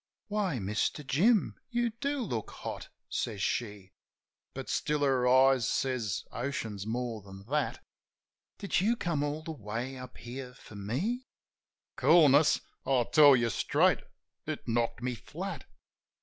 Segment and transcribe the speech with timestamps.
[0.29, 1.59] "Why, Mister Jim?
[1.69, 3.91] You do look hot," says she.
[4.55, 7.83] (But still her eyes says oceans more than that).
[8.57, 11.27] "Did you come all the way up here for me?"
[11.97, 12.61] Coolness?
[12.83, 13.99] I tell you straight,
[14.47, 15.65] it knocked me flat.